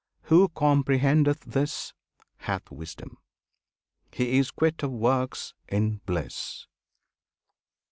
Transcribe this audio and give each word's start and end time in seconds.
Who 0.23 0.49
comprehendeth 0.49 1.41
this 1.41 1.93
Hath 2.37 2.71
wisdom! 2.71 3.19
He 4.11 4.39
is 4.39 4.49
quit 4.49 4.81
of 4.81 4.89
works 4.91 5.53
in 5.69 5.97
bliss! 6.07 6.65